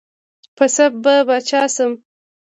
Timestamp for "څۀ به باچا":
0.73-1.61